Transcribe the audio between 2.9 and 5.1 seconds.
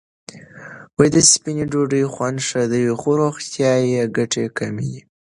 خو روغتیايي ګټې کمې دي.